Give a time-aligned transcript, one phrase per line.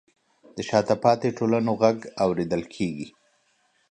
[0.55, 3.07] د شاته پاتې ټولنو غږ اورېدل کیږي.